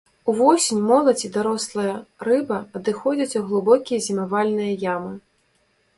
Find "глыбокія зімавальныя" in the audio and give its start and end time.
3.51-4.71